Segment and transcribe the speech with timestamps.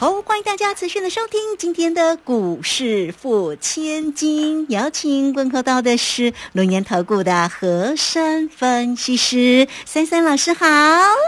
[0.00, 10.66] 好，欢迎大家持续的收听今天的股市付千金，邀请问候到的是龙岩投顾的和山分析师珊珊老师好，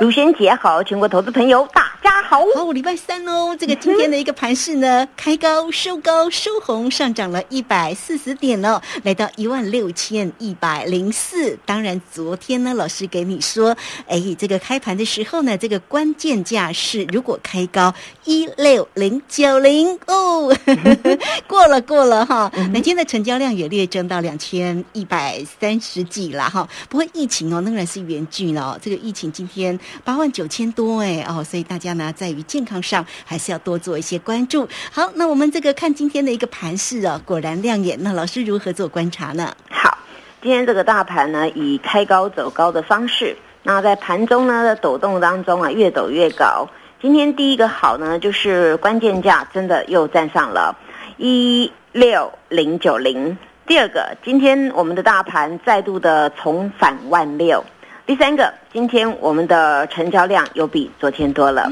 [0.01, 2.41] 卢萱姐好，全国投资朋友大家好。
[2.55, 11.59] 好，礼拜三哦，这个今天的一个盘势呢，开高收高收红，上涨了一百四十点哦，来到一万六千一百零四。
[11.67, 13.77] 当然，昨天呢，老师给你说，
[14.09, 17.93] 哎，这个开盘的时候呢，这个关键价是如果开高
[18.25, 18.49] 一。
[18.63, 20.55] 六零九零哦，
[21.49, 26.67] 过了过了哈，那今天的成交量也略增到两千一百三十几了哈。
[26.89, 34.69] 不过疫情哦仍然是严峻哦，这个疫情今天八万九千多哎哦，所以大家呢在于健康上还是要多做一些关注。
[34.93, 37.99] 好，那我们这个看今天的一个盘势哦，果然亮眼。
[38.01, 39.53] 那老师如何做观察呢？
[39.71, 39.99] 好，
[40.41, 46.69] 今天这个大盘呢以开高走高的方式，那在盘中呢的抖动当中啊，越抖越高。
[47.03, 50.77] 今天第一个好呢，就是关键价真的又站上了
[51.17, 53.37] 一六零九零。
[53.67, 57.65] 第二个，今天我们的大盘再度的重返万六。
[58.07, 61.69] 第三个，今天我们的成交量又比昨天多了。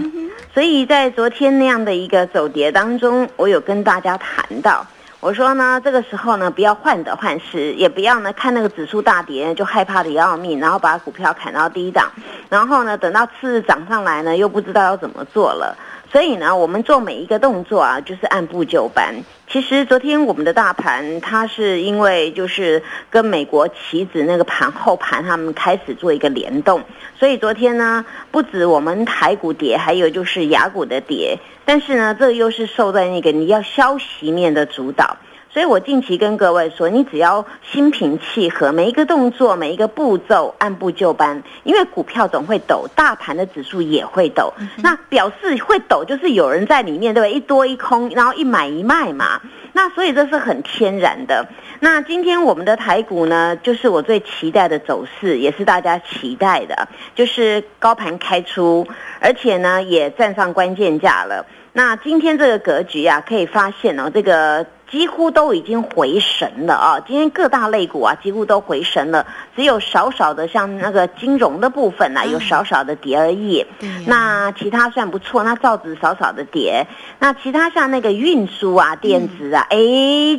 [0.53, 4.85] 所以在昨天那样的一个走跌当中，我有跟大家谈到。
[5.21, 12.11] 我说呢，这个时候呢，不要患得患失，也不要呢看那个指数大跌就害怕的要命，然后把股票砍到低档，
[12.49, 15.77] 然后呢等到次日涨上来呢，又不知道要怎么做了。
[16.11, 19.15] 所以呢，我们做每一个动作啊，就是按部就班。
[19.49, 26.83] 其实昨天我们的大盘，它是因为就是跟美国棋子那个盘后盘，他们开始做一个联动，
[27.19, 31.39] 所以昨天呢，不止我们台股跌，还有就是雅股的跌。
[31.65, 35.17] 但是呢，这又是受在那个你要消息面的主导。
[35.53, 44.55] 所以我近期跟各位说，你只要心平气和，每一个动作、每一个步骤按部就班，因为股票总会抖，大盘的指数也会抖。
[44.77, 47.33] 那表示会抖，就是有人在里面，对不对？
[47.33, 49.41] 一多一空，然后一买一卖嘛。
[49.73, 51.45] 那所以这是很天然的。
[51.81, 56.87] 那今天我们的台股呢，就是我最期待的走势，也是大家期待的，
[57.17, 58.87] 就是高盘开出，
[59.19, 61.45] 而且呢也站上关键价了。
[61.73, 64.65] 那今天这个格局啊，可以发现哦，这个。
[64.91, 67.01] 几乎都已经回神了啊！
[67.07, 69.25] 今天各大类股啊，几乎都回神了，
[69.55, 73.65] 只有少少的像那个金融的部分啊，有少少的跌而已。
[74.07, 76.87] 那其他算不错，那造纸少少的跌。
[77.21, 79.79] 那其他像那个运输啊、电子啊，哎，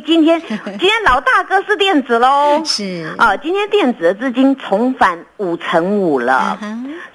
[0.04, 6.58] 今天 今天老大哥是电子喽，是啊，今天电子的资金重返五成五了。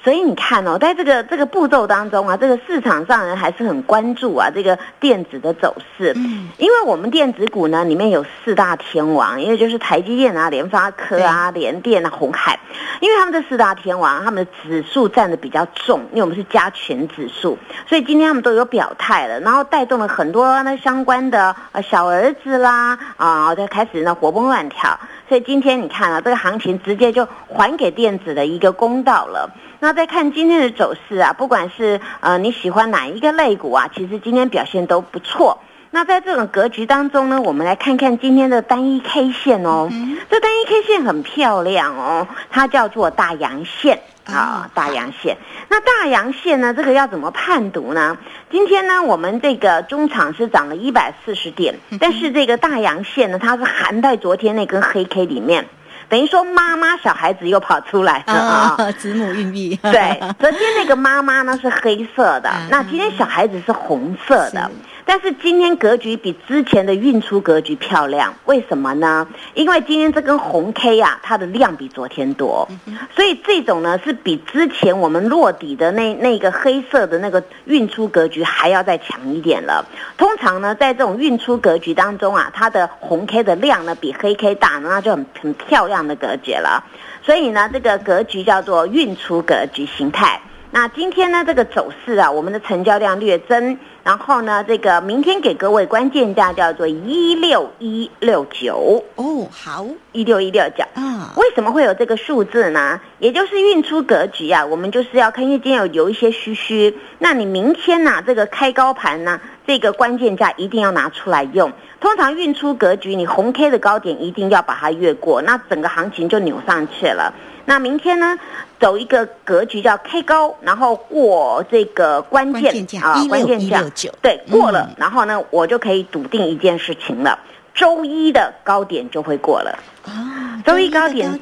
[0.03, 6.14] 所以你看哦，在这个这个步骤当中啊，这个市场上人还是很关注啊，这个电子的走势。
[6.16, 12.60] 嗯，因为我们电子股呢里面有四大天王，因为就是台积电啊、联发科啊、联电啊、红海，
[13.00, 17.58] 因为他们这四大天王，他们的指数占的比较重，因为我们是加权指数，
[17.88, 25.00] 所以今天他们都有表态了，然后带动了很多那相关的呃小儿子啦啊，就开始呢活蹦乱跳。
[25.30, 29.50] 所以今天你看啊，这个行情直接就还给电子的一个公道了。
[29.80, 35.59] 那再看今天的走势啊，不管是呃你喜欢哪一个类股啊，其实今天表现都不错。
[35.92, 39.90] 那在这种格局当中呢，我们来看看今天的单一 K 线哦，
[40.30, 45.38] 这单一 K 线很漂亮哦，它叫做大阳线啊，大阳线。
[45.70, 48.18] 那大阳线呢，这个要怎么判读呢？
[48.52, 55.66] 今天呢，我们这个中场是涨了一百四十点，但是这个大阳线呢，它是含在昨天那根黑 K 里面。
[56.09, 58.78] 等于说，妈妈小孩子又跑出来了啊！
[58.97, 59.76] 子母孕育。
[59.76, 64.72] 对，昨天那个妈妈呢是黑色的， 那今天小孩子是红色的。
[65.07, 69.25] 但是今天格局比之前的运出格局漂亮，为什么呢？
[69.53, 72.68] 因为今天这根红 K 啊，它的量比昨天多，
[73.16, 79.87] 所以这种呢是比之前我们落底的那那个黑色的那个运出格局还要再强一点了。
[80.17, 86.84] 通常呢，在这种运出格局当中啊，它的红 K 的量呢比黑 K 大，那就很很漂亮的格局了。
[87.23, 90.41] 所以呢，这个格局叫做运出格局形态。
[90.70, 103.02] 那今天呢，这个走势啊，我们的成交量略增，然后呢，这个明天给各位关键价叫做一六一六九哦，好，一六一六九啊，为什么会有这个数字呢？
[103.20, 111.70] 也就是运出格局啊，我们就是要看，因为今天有有一些虚虚，那你明天呢，这个开高盘呢，这个关键价一定要拿出来用。
[112.00, 117.34] 通常运出格局，你红 K 的高点一定要把它越过，那整个行情就扭上去了。
[117.66, 118.40] 那明天呢？
[118.79, 124.96] 走一个格局叫 K 高，然后过这个关关键键价一六一价，对，过了，嗯。
[124.97, 127.40] 然后呢，我就可以笃定一件事情了，
[127.74, 131.40] 周一的高点就会过了，啊，周一高点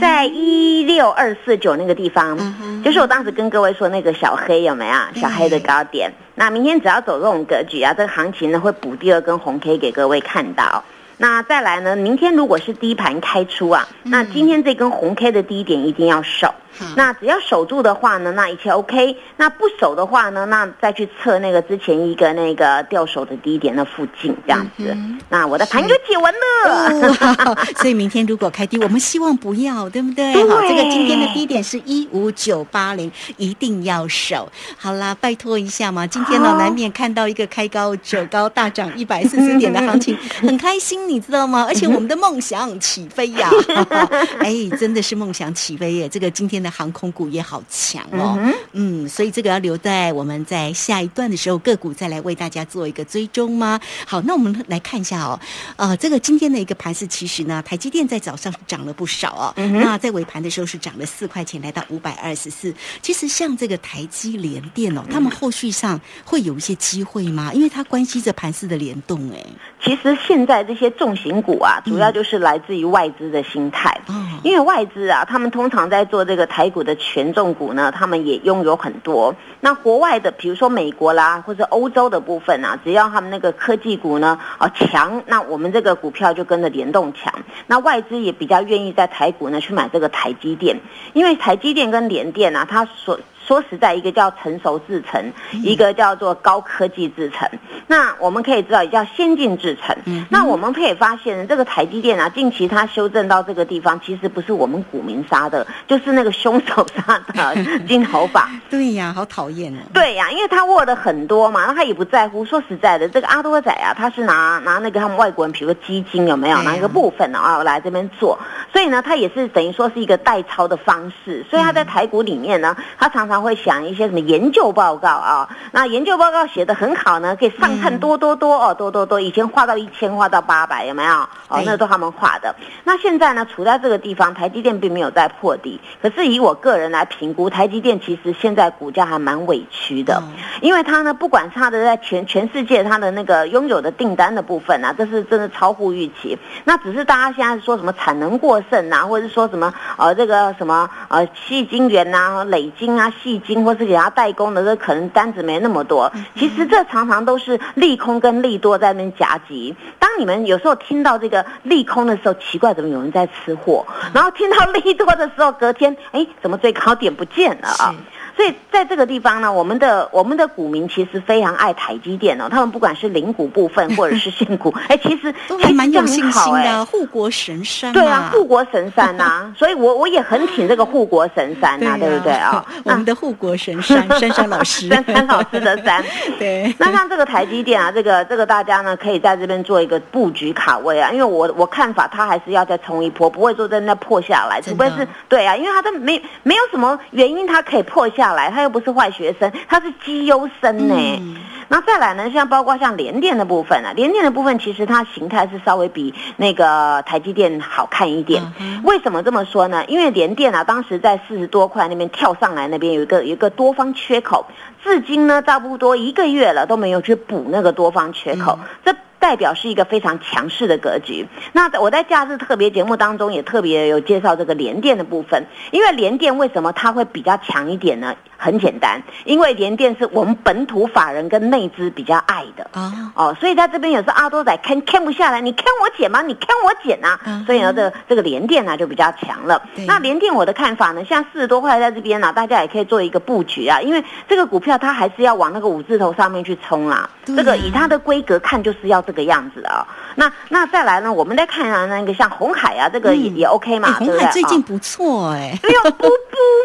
[0.00, 5.20] 在一六二四九那个地方，嗯就是我当时跟各位说那个小黑有没有？
[5.20, 6.12] 小黑的高点。
[6.34, 10.82] 那明天只要走这种格局啊，这个行情呢会补第二根红 K 给各位看到。
[11.18, 16.52] 那再来呢，明天如果是低盘开出啊，那今天这根红 K 的低点一定要守。
[16.78, 19.16] 好那只要守住的话呢，那一切 OK。
[19.36, 24.92] 那不守的话呢，那再去测那个之前一个那个掉手的低点的附近这样子。
[24.94, 27.46] 嗯那我的盘就解完了。
[27.46, 30.32] 哦，所以明天如果开低，我们希望不要，对不对？
[30.34, 34.50] 对好，这个今天的低点是一五九八零，一定要守。
[34.76, 41.64] 好啦，拜托一下嘛，今天呢好难免看到一个开高走高大涨一百四十点的行情， 很开心，你知道吗？
[41.66, 43.48] 而且我们的梦想起飞呀，
[44.40, 46.08] 哎，真的是梦想起飞耶！
[46.08, 53.80] 这个今天的航空股也好强哦，嗯嗯，所以这个要留在我们在下一段的时候个股再来为大家做一个追踪吗？
[54.06, 55.38] 好，那我们来看一下哦，
[55.76, 62.74] 呃，这个今天的一个盘势，其实呢，台积电在早上涨了不少哦，嗯那在尾盘的时候是涨了四块钱，来到五百二十四。
[63.00, 67.50] 其实像这个台积联电哦，他们后续上会有一些机会吗？
[67.52, 69.44] 因为它关系着盘势的联动，哎，
[69.82, 73.90] 其实现在这些重型股啊，主要就是来自于外资的心态。
[74.06, 74.14] 哦，
[74.44, 79.34] 因为外资啊，他们通常在做这个台股的权重股呢，他们也拥有很多。
[79.60, 87.32] 那国外的，比如说美国啦，或者欧洲的部分啊，只要他们那个科技股呢，啊强，那我们这个股票就跟着联动强。
[87.66, 90.78] 那外资也比较愿意在台股呢去买这个台积电，
[91.14, 97.48] 因为台积电跟联电啊，它所说实在，一个叫成熟制程，一个叫做高科技制程。
[97.86, 99.96] 那我们可以知道，也叫先进制程。
[100.04, 107.56] 嗯那我们可以发现，这个台积电啊，近期它修正到这个地方，其实不是我们股民杀的，就是那个凶手杀的
[107.86, 108.48] 金头发。
[108.68, 109.78] 对呀，好讨厌哦。
[109.92, 112.44] 对呀，因为他握的很多嘛，那他也不在乎。
[112.44, 118.38] 说实在的，这个阿多仔啊，他是拿拿那个他们外国人，比如说基金有没有拿一个部分啊来这边做，
[118.72, 121.44] 所以呢，他也是等于说是一个代抄的方式。
[121.48, 131.12] 所以他在台股里面呢，他常常会想一些什么研究报告啊，那研究报告写的很好呢，可以上看多多多哦，多多多，以前画到一千，画到八百，有没有？
[131.48, 132.54] 哦，那都他们画的。
[132.84, 140.22] 那现在呢，处在这个地方，台积电并没有在破底，可是以我个人来评估，台积电其实现在股价还蛮委屈的。
[140.26, 146.38] 嗯因为它呢，不管是它的在全全世界它的那个拥有的订单的部分啊，这是真的超乎预期。
[146.64, 156.10] 那只是大家现在说什么产能过剩啊，或者是说什么呃这个什么呃细晶圆呐、磊晶啊、细晶，或是给他代工的，这可能单子没那么多。
[156.34, 159.74] 其实这常常都是利空跟利多在那边夹击。
[159.98, 167.94] 当你们有时候听到这个利空的时候，奇怪怎么有人在吃货，然后听到利多的时候，隔天哎怎么最高点不见了啊？
[168.36, 182.64] 所以在这个地方呢，我们的我们的股民其实非常爱台积电哦，他们不管是零股部分或者是现股， 哎，其实都还蛮有信心的，护国神山对啊，护国神山呐、 所以我我也很挺这个护国神山呐、对不对啊？
[182.84, 186.02] 我们的护国神山，珊珊老师，珊珊老师的山，
[186.38, 186.74] 对。
[186.78, 200.94] 那像这个台积电啊，这个这个大家呢可以在这边做一个布局卡位啊，因为我我看法它还是要再冲一波，不会说在那破下来，除非是对啊，因为它都没没有什么原因它可以破下来，他又不是坏学生，他是绩优生呢。
[201.18, 201.36] 嗯
[201.68, 208.42] 然后再来呢，像包括像联电的部分啊，联电的部分其实它形态是稍微比那个台积电好看一点。
[208.60, 209.82] 嗯为什么这么说呢？
[209.86, 214.44] 因为联电啊，当时在四十多块那边跳上来，那边有一个有一个多方缺口，
[214.84, 218.94] 至今呢差不多一个月了都没有去补那个多方缺口，这。
[219.22, 221.24] 代表是一个非常强势的格局。
[221.52, 228.12] 那我在假日特别节目当中也特别有介绍这个联电的部分，因为联电为什么它会比较强一点呢？
[228.36, 232.68] 很简单，因为联电是我们本土法人跟内资比较爱的。
[232.72, 236.22] 啊，哦，所以在这边有时候阿多仔看看不下来，你看我减吗？
[236.22, 237.20] 你看我减啊！
[237.24, 239.62] 嗯所以呢，这个这个联电呢就比较强了。
[239.86, 254.24] 那联电我的看法呢，像四十多块在这边呢、大家也可以做一个布局啊，因为这个股票它还是要往那个五字头上面去冲啊这个以它的规格看就是要这个样子啊、那那再来呢，我们再看一下，那个像红海啊，这个也、嗯也 OK 嘛，哎红对不对？
[254.24, 255.58] 啊海最近不错哎。
[255.62, 256.08] 没有布布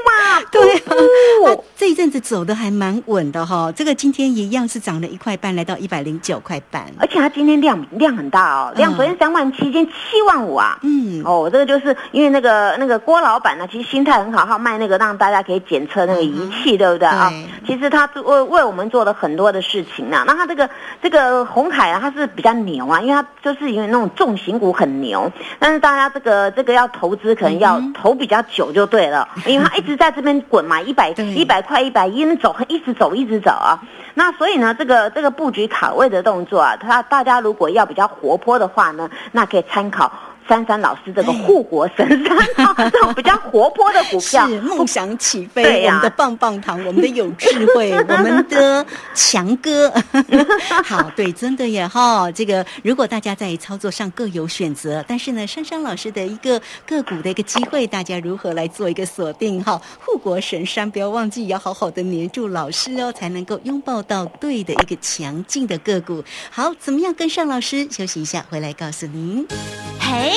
[0.06, 0.07] 嘛，
[0.52, 3.72] 对啊，这一阵子走的还蛮稳的哈。
[3.76, 6.86] 这个今天一样是涨了一块半，来到一百零九块半。
[7.00, 10.80] 而且它今天量量很大哦，量嗯昨天三万七，今天七万五啊。
[10.82, 17.30] 嗯，哦，这个就是因为那个那个郭老板呢，其实心态很好，他卖那个让大家可以检测那个仪器，对不对啊
[17.66, 17.76] 对？
[17.76, 20.24] 其实他为为我们做了很多的事情呢。
[20.26, 20.70] 那他这个
[21.02, 33.80] 这个红海啊，它是比较牛啊，因为它就是因为那种重型股很牛，但是大家这个这个要投资可能要投比较久就对了，因为它一直在这边滚嘛，一百一百块一百一那走，一直走一直走啊。
[34.14, 40.12] 那所以呢，这个这个布局卡位的动作啊，它大家如果要比较活泼的话呢，那可以参考。
[40.48, 49.92] 珊珊老师这个护国神山，这种比较活泼的股票， 是梦想起飞，我们的棒棒糖，我们的有智慧， 我们的强哥。
[50.84, 59.82] 好，对，真的耶哈，这个如果大家在操作上各有选择，但是呢，珊珊老师的一个个股的一个机会，大家如何来做一个锁定哈？
[60.00, 66.24] 护国神山，不要忘记要好好的黏住老师哦，才能够拥抱到对的一个强劲的个股。
[66.50, 67.88] 好，怎么样跟上老师？
[67.92, 69.46] 休息一下，回来告诉您。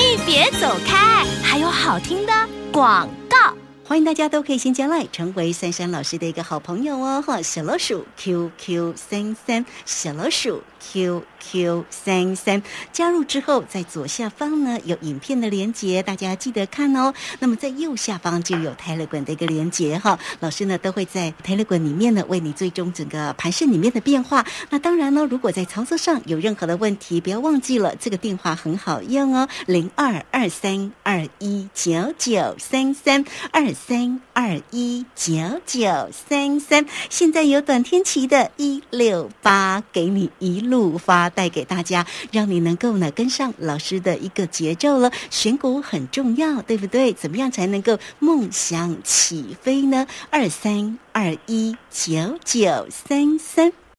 [0.00, 1.26] 你，别走开！
[1.42, 2.32] 还有好听的
[2.72, 3.54] 广告。
[3.84, 7.20] 欢迎大家都可以先加来，成为珊珊老师的一个好朋友哦！
[7.20, 10.62] 哈，小老鼠 QQ 三三，小老鼠。
[10.80, 17.12] QQ 三三加入之后，在左下方呢有影片的连接，大家记得看哦。
[17.38, 24.46] 那么在右下方就有 Telegram 的一个连接哈，老师呢都会在 Telegram 里面呢为你追踪整个盘市里面的变化。
[24.70, 36.86] 那当然呢，如果在操作上有任何的问题，不要忘记了这个电话很好用哦，零二二三二一九九三三二三二一九九三三。
[37.10, 40.69] 现在有短天期的一六八，给你一。
[40.70, 45.10] 路发带给大家，让你能够呢跟上老师的一个节奏了。
[45.28, 47.12] 选股很重要，对不对？
[47.12, 50.06] 怎么样才能够梦想起飞呢？
[50.30, 53.89] 二三二一九九三三。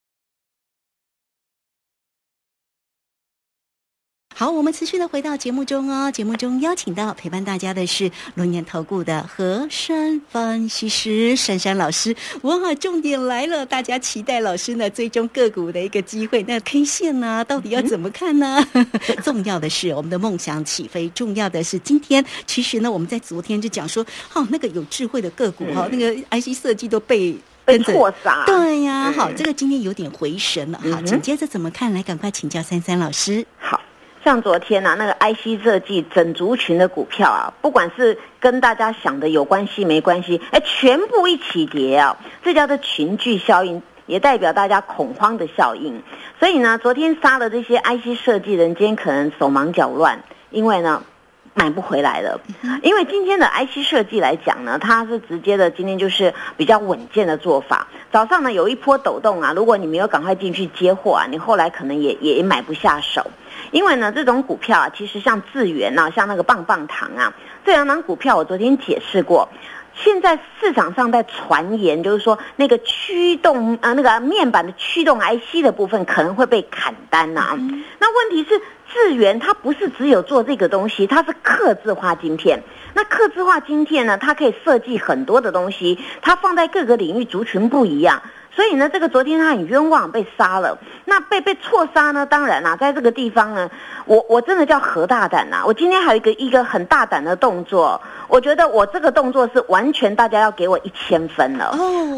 [4.42, 6.12] 好，我们持续的回到节目中哦。
[6.12, 12.16] 节目中邀请到陪伴大家的是龙岩投顾的和山分析师珊珊老师。
[12.42, 16.42] 哇，重点来了，大家期待老师呢最终个股的一个机会。
[16.48, 18.68] 那 K 线呢，到底要怎么看呢？
[19.24, 21.08] 重要的是我们的梦想起飞。
[21.10, 28.44] 重要的是今天，其实呢，我们在昨天就讲说，哦，那个有智慧的个股哈，那个 IC 设计都被被错杀。
[28.48, 30.82] 对呀，好，这个今天有点回神了。
[30.92, 31.94] 好，紧接着怎么看？
[31.94, 33.46] 来，赶快请教珊珊老师。
[33.60, 33.80] 好。
[34.24, 46.04] 像昨天呐，那个 IC 设计整族群的股票啊，不管是跟大家想的有关系没关系，哎，全部一起跌啊，这叫做群聚效应，也代表大家恐慌的效应。
[46.40, 51.04] 所以呢，昨天杀了这些 IC 设计人，今天可能手忙脚乱，因为呢
[51.54, 52.40] 买不回来了。
[52.82, 57.88] 因为今天的 IC 设计来讲呢，它是直接的，今天就是比较稳健的做法。
[58.12, 63.26] 早上呢有一波抖动啊，如果你没有赶快进去接货啊，你后来可能也也买不下手。
[63.72, 67.34] 因为呢，这种股票啊，其实像智源啊，像那个棒棒糖啊，
[67.66, 69.48] 这两档股票我昨天解释过。
[69.94, 77.58] 现在市场上在传言，就是说那个驱动啊，那个面板的驱动 IC 的部分可能会被砍单呐。
[78.00, 78.62] 那问题是，
[78.94, 82.64] 智源它不是只有做这个东西，它是刻字化晶片。
[82.94, 88.22] 那刻字化晶片呢，它可以设计很多的东西，它放在各个领域族群不一样。
[88.54, 90.78] 所以呢，这个昨天他很冤枉被杀了。
[91.22, 92.26] 那被被错杀呢？
[92.26, 93.70] 当然啦，在这个地方呢，
[94.06, 95.62] 我我真的叫何大胆呐！
[95.66, 101.66] 我今天还有一个一个很大胆的动作，我觉得我这个动作是完全大家要给我一千分了。
[101.78, 102.18] 哦，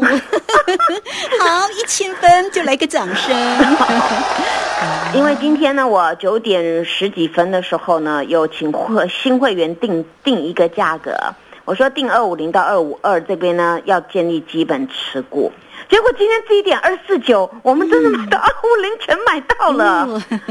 [1.40, 3.34] 好，一千分就来个掌声。
[5.14, 11.12] 因为今天呢，我九点十几分的时候呢，有请会新会员定定一个价格，
[11.64, 15.52] 我说定二五零到二五二这边呢，要建立基本持股。
[15.88, 20.06] 结果今天低点二四九，我们真的买到二五零全买到了，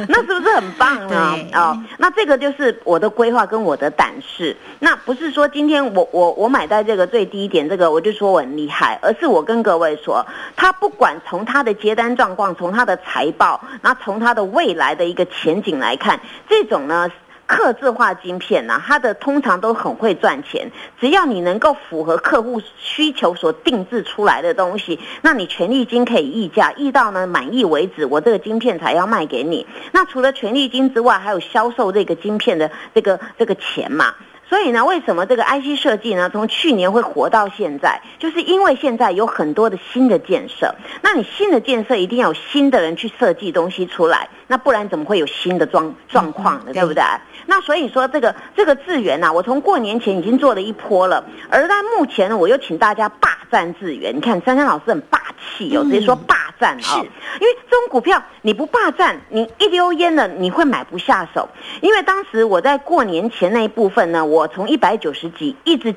[0.08, 1.36] 那是不是很棒啊？
[1.52, 4.56] 啊，那这个就是我的规划跟我的胆识。
[4.80, 10.26] 那不是说今天我我我买在这个最低点，这个我就说我很厉害，而是我跟各位说，
[10.56, 17.10] 他不管从他的接单状况，从他的财报，那从他的未来的一个前景来看，这种呢。
[17.46, 20.72] 刻字化晶片呢，它的通常都很会赚钱。
[21.00, 29.68] 只要你能够符合客户需求所定制出来的东西，那你权利金可以溢价，溢到呢满意为止，我这个晶片才要卖给你。
[29.92, 34.16] 那除了权利金之外，还有销售这个晶片的这个这个钱嘛。
[34.54, 36.30] 所以呢，为什么这个 IC 设计呢？
[36.30, 40.76] 从去年会活到现在，就是因为现在有很多的新的建设。
[41.02, 46.72] 那你新的建设一定要有新的人去设计东西出来，那不然怎么会有新的状状况呢？
[46.72, 47.04] 对不对？
[47.48, 54.16] 那所以说，这个这个资源呐，我从过年前已经做了一波了，而在目前呢，我又请大家霸占资源。
[54.16, 55.20] 你看，珊珊老师很霸
[55.58, 57.02] 气哦，直接说霸占啊，
[57.42, 61.48] 因为这股票你不霸占，你一溜烟的你会买不下手。
[61.82, 65.94] 因为当时我在过年前那一部分呢，我从一百九十几一直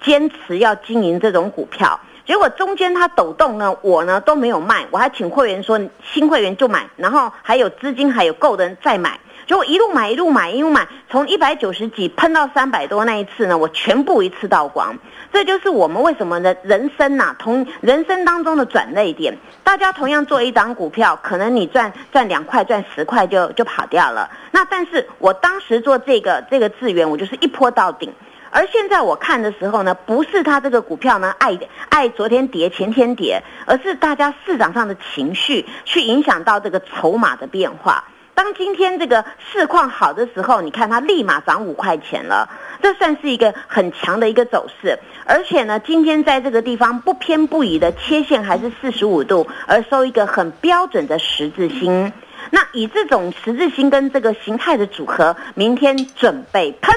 [0.00, 1.98] 坚持要经营这种股票。
[2.26, 9.20] 结果中间它抖动呢，我呢都没有卖，我还请会员说新会员就买，然后还有资金还有够的人再买。
[9.46, 14.96] 结果一路买一路买一路买，从一百九十几喷到三百多那一次呢，我全部一次倒光。
[15.32, 19.36] 这就是我们为什么的人生呐、同人生当中的转类点。
[19.62, 24.30] 大家同样做一张股票，可能你赚赚两块、赚十块就就跑掉了。
[24.52, 28.12] 那但是我当时做这个这个资源，我就是一波到顶。
[28.50, 31.58] 而现在我看的时候呢，不是它这个股票呢爱
[31.88, 38.04] 爱昨天跌前天跌，而是大家市场上的情绪去影响到这个筹码的变化。
[38.34, 42.48] 当今天这个市况好的时候，你看它立马涨五块钱了，
[42.82, 44.98] 这算是一个很强的一个走势。
[45.24, 52.12] 而且呢，今天在这个地方不偏不倚的切线还是四十五度，而收一个很标准的十字星。
[52.50, 56.94] 那以这种十字星跟这个形态的组合，明天准备喷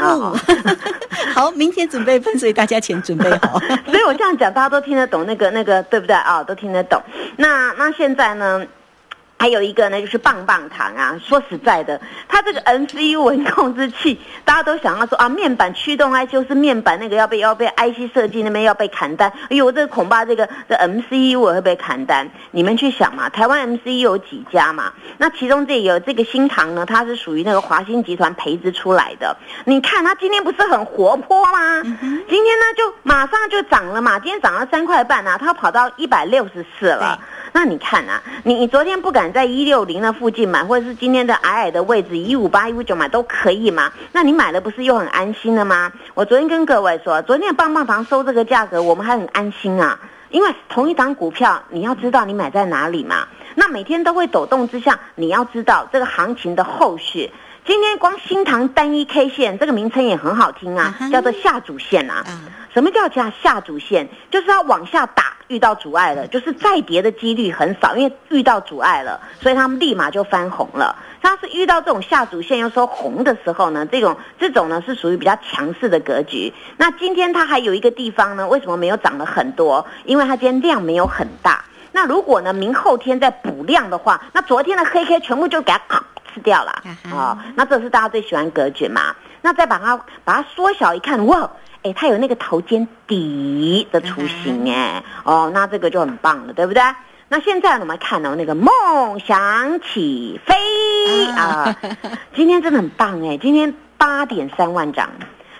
[0.00, 0.36] 哦，
[1.34, 3.60] 好，明天准备喷，所以大家钱准备好。
[3.86, 6.42] 所以我这样讲，大家都听得懂那个那个，对不对啊？
[6.42, 7.00] 都听得懂。
[7.36, 8.64] 那那现在呢？
[9.38, 11.18] 还有一个呢，就是棒棒糖啊。
[11.24, 19.32] 说实在的，它这个 MCU 文控制器，大家都想要说啊，面板驱动 IC 是面板那个要被要被 IC 设计那边要被砍单。
[19.48, 22.28] 哎呦，这恐怕这个这 MCU 会被砍单。
[22.50, 24.92] 你们去想嘛，台湾 MCU 有几家嘛？
[25.18, 29.36] 那其中这有这个新唐呢，它是属于那个华兴集团培植出来的。
[29.64, 31.80] 你看它今天不是很活泼吗？
[31.82, 37.18] 今天呢就马上就涨了嘛，今天涨了三块半啊，它跑到一百六十四了。
[37.52, 43.92] 那你看啊，你你昨天不敢在一六零那附近买，或者是今天的矮矮的位置一五八、一五九买都可以嘛？
[44.12, 45.92] 那你买了不是又很安心了吗？
[46.14, 49.98] 我昨天跟各位说，昨天棒棒糖收这个价格，我们还很安心啊，
[50.30, 53.26] 因为同一档股票，你要知道你买在哪里嘛。
[53.54, 57.32] 那每天都会抖动之下，你要知道这个行情的后续。
[57.68, 62.24] 今天光新塘单一 K 线这个名称也很好听啊，叫做下主线啊。
[62.72, 64.08] 什么叫下下主线？
[64.30, 70.96] 就是它往下打，遇到阻碍了，就是再跌的几率很少，因为遇到阻碍了，所以他们立马就翻红了。
[71.20, 76.50] 它是遇到这种下主线又收红的时候呢，这种这种呢是属于比较强势的格局。
[76.78, 79.84] 那今天它还有一个地方呢，为什么没有涨了很多？
[80.06, 81.62] 因为它今天量没有很大。
[81.98, 86.00] 那如果呢明后天再补量的话，那昨天的黑 K 全部就给它
[86.32, 86.80] 吃掉了
[87.10, 87.36] 哦。
[87.56, 89.16] 那这是大家最喜欢格局嘛？
[89.42, 91.50] 那再把它把它缩小一看，哇！
[91.82, 96.80] 哎，它有那个头肩底的雏形哎，哦，那这个就很棒了，对不对？
[97.28, 101.74] 那现在我们看到那个梦想起飞啊，
[102.32, 105.10] 今天真的很棒哎，今天八点三万张，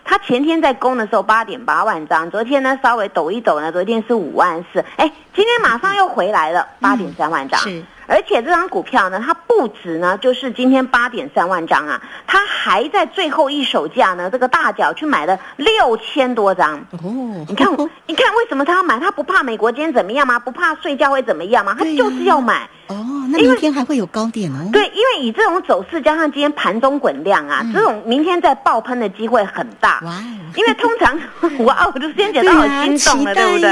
[0.08, 7.60] 它前天在攻的时候八点八万张，昨天呢稍微抖一抖呢，昨天是五万四，哎，今天马上又回来了八点三万张。
[7.60, 7.84] 是。
[8.06, 16.78] 而且这张股票呢，它不止呢，就是今天八点三万张啊，它还在最后一手价呢，这个大脚去买了六千多张。
[16.92, 17.70] 哦，你看，
[18.06, 18.98] 你看为什么他要买？
[18.98, 20.38] 他不怕美国今天怎么样吗？
[20.38, 21.76] 不怕睡觉会怎么样吗？
[21.78, 22.66] 他就是要买。
[22.88, 22.96] 哦，
[23.30, 24.68] 那明天还会有高点哦。
[24.72, 30.00] 对，因为以这种走势加上今天盘中滚量啊，这种明天再爆喷的机会很大。
[30.04, 30.24] 哇，
[30.54, 31.20] 因为通常
[31.66, 33.68] 哇，我就先觉得好心动了，对不对？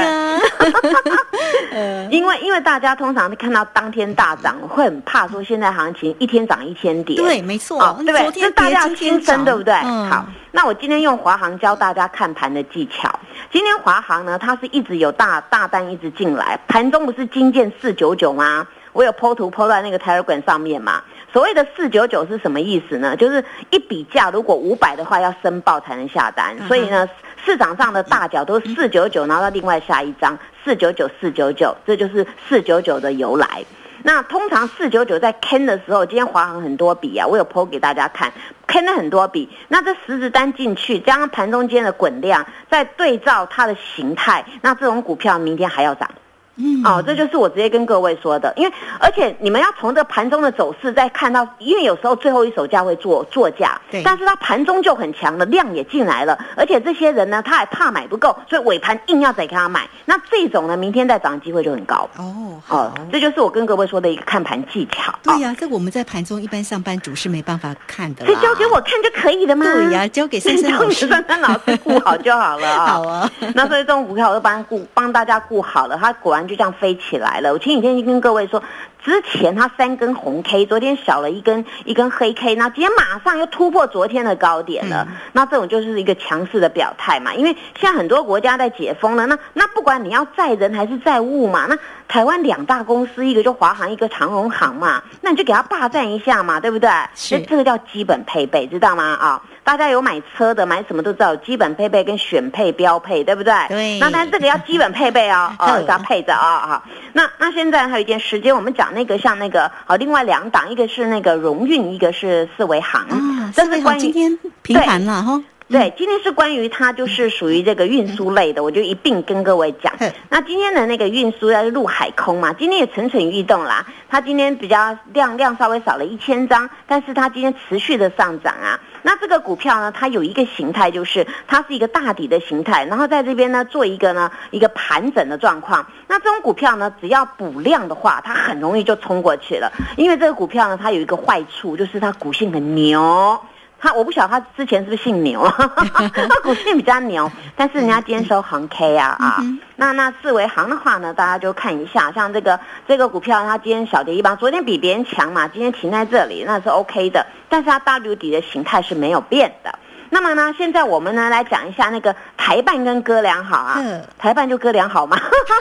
[2.11, 7.15] 因为因为大家通常看到当天大涨，会很怕说现在行情一天涨一天跌。
[7.15, 8.41] 对，没错，对不对？
[8.41, 9.73] 这大家心声，对不对？
[9.73, 13.19] 好，那我今天用华航教大家看盘的技巧。
[13.51, 18.67] 今天华航呢，它是一直有大大单一直进来，盘中不是金建四九九吗？
[18.97, 21.03] 我有剖图剖在那个 Telegram 上面嘛？
[21.31, 23.15] 所谓的四九九是什么意思呢？
[23.15, 27.07] 就是一笔价如果五百的话要申报才能下单，所以呢
[27.45, 33.63] 市场上的大脚都是四九九，然后另外下一张四九九四九九，这就是四九九的由来。
[34.01, 38.33] 那通常四九九在 Ken 的时候，今天华航很多笔啊，我有剖给大家看
[38.67, 39.47] ，Ken 了很多笔。
[39.67, 46.09] 那这十字单进去，加上盘中间的滚量，再对照它的形态，那这种股票明天还要涨。
[46.57, 62.09] 嗯，哦，这就是我直接跟各位说的，因为而且你们要从这盘中的走势再看到，因为有时候最后一手价会做做价，对，但是它盘中就很强了，量也进来了，而且这些人呢，他还怕买不够，所以尾盘硬要再给他买，那这种呢，明天再涨机会就很高。
[62.17, 65.13] 哦，哦，这就是我跟各位说的一个看盘技巧。
[65.23, 69.65] 对呀，这我们在盘中一般上班族是没办法看的，这交给我看就可以了吗？
[69.65, 72.85] 对呀，交给珊珊老师， 珊珊老师顾好就好了啊。
[72.97, 77.41] 好啊，那所以这种股票我就帮顾帮大家顾好了，他果然就这样飞起来。
[77.41, 78.63] 了，我前几天就跟各位说，
[79.03, 87.33] 之前它三根红 K，昨天少了一根一根黑 K，那今天马上又突破昨天的高点了，那这种就是一个强势的表态嘛。
[87.33, 96.89] 因为现在很多国家在解封了，那那不管你要载人还是载物嘛，那台湾两大公司，一个就华航，一个长荣航嘛，那你就给它霸占一下嘛，对不对？
[97.13, 99.03] 是，这个叫基本配备，知道吗？
[99.03, 99.41] 啊。
[99.67, 103.53] 大家有买车的，买什么都知道，基本配备跟选配标配，对不对？
[103.67, 106.83] 对那但是这个要基本配备哦， 哦，要配着啊哈。
[107.11, 115.43] 那那现在还有一点时间，我们讲那个像那个好，另外两档，一个是那个荣运，一个是四维行，啊，这是关于今天平盘了哈。
[115.69, 120.09] 对，今天是关于它就是属于这个运输类的，我就一并跟各位讲嗯。
[120.29, 123.85] 那今天的那个运输要陆海空嘛，今天也蠢蠢欲动啦。
[124.07, 128.79] 它今天比较量量稍微少了一千张，但是它今天持续的上涨啊。
[129.07, 135.87] 那这个股票呢，它有一个形态，就是它是一个大底的形态，然后在这边呢做一个呢一个盘整的状况。
[136.09, 139.71] 那这种股票呢，只要补量的话，它很容易就冲过去了。
[139.95, 143.39] 因为这个股票呢，它有一个坏处，就是它股性很牛。
[143.79, 149.43] 他我不晓得他之前是不是姓牛， 他股性比较牛，但是人家今天收行 K 啊啊，
[149.75, 159.77] 那那四维行的话呢，大家就看一下，像这个这个股票，它今天小跌一般，昨天比别人强嘛，今天停在这里那是 OK 的，但是它 W 底的形态是没有变的。
[160.09, 163.75] 那么呢，现在我们呢来讲一下那个台办跟哥俩好啊。
[163.77, 165.17] 嗯，台办就哥俩好嘛，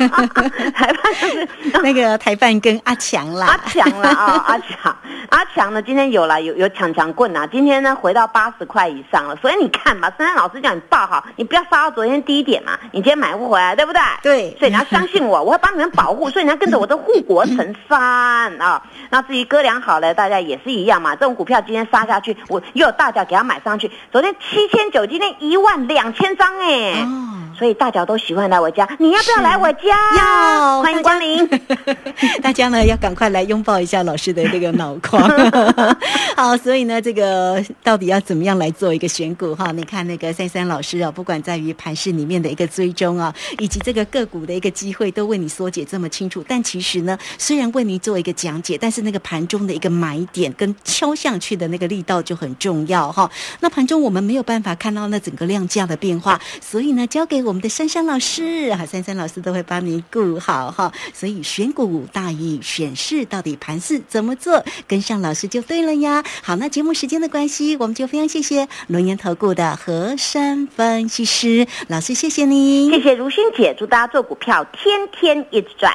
[0.74, 1.48] 台办就是
[1.82, 3.46] 那个台办跟阿强啦。
[3.46, 4.96] 阿，强啦啊， 阿强，
[5.30, 14.00] 阿强呢，今天有了有有抢抢棍啊，今天呢回到八十块以上了，所以你看嘛，珊珊老师讲你报好，你不要杀到昨天低点嘛，你今天买不回来，对不对？
[14.22, 14.56] 对。
[14.58, 18.82] 所以你要相信我，我会帮你们保护， 所以你要跟着我的护国神山啊。
[19.10, 27.06] 那至于哥俩好呢，大家也是一样嘛，这种股票今天杀下去，我又有大脚给它买上去，昨天七千九，今天一万两千张哎。
[27.58, 29.96] 所以大家都喜欢来我家，你要不要来我家？
[30.18, 31.48] 要欢迎光临。
[32.42, 35.26] 大家 呢要赶快来拥抱一下老师的这个脑眶。
[36.36, 39.72] 好，所以呢，这个到底要怎么样来做一个选股哈？
[39.72, 46.44] 你看那个三三老师啊，不管在于盘市里面的一个追踪啊，以及这个个股的一个机会，都为你缩解这么清楚。
[46.46, 53.30] 但其实呢，虽然为你做一个讲解，但是那个盘中的一个买点跟敲上去的那个力道就很重要哈。
[53.60, 60.92] 那盘中我们没有办法看到那整个量价的变化，所以呢，交给我们的珊珊老师，哈，珊珊老师都会帮您顾好哈。
[61.14, 66.24] 所以选股大于选市，到底盘势怎么做，跟上老师就对了呀。
[66.42, 75.92] 好，那节目时间的关系，我们就非常谢谢龙岩投顾的何山分析师老师，谢谢您，谢谢如新姐，祝大家做股票天天一直赚。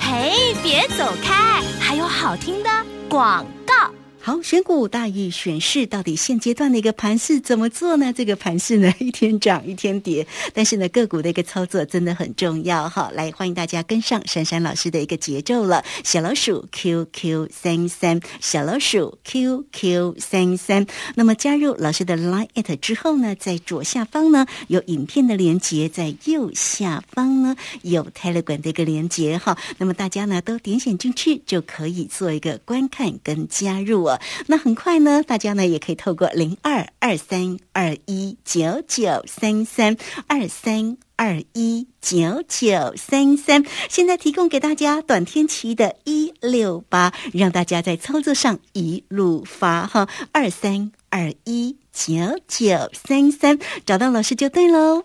[0.00, 0.32] 嘿，
[0.64, 2.68] 别走开，还有好听的
[3.08, 4.01] 广告。
[4.24, 8.12] 好，选股大于选市，到底现阶段的一个盘势怎么做呢？
[8.12, 13.10] 这个盘势呢， 一天涨一天跌，但是呢，个股的一个操作真的很重要哈。
[13.14, 15.84] 来，欢迎大家跟上珊珊老师的一个节奏了。
[16.04, 20.86] 小老鼠 QQ 三三，小老鼠 QQ 三三。
[21.16, 29.58] 那么加入老师的 Line at 之后呢，在左下方呢有影片的连接，在右下方呢有 Telegram 的一个连接哈。
[29.78, 34.11] 那么大家呢都点选进去就可以做一个观看跟加入
[34.46, 39.96] 那很快呢，大家呢也可以透过零二二三二一九九三三
[40.26, 40.96] 二三。
[41.14, 50.08] 二一九九三三，现在提供给大家短天期的一六八，让大家在操作上一路发哈。
[50.32, 55.04] 二三二一九九三三，找到老师就对喽。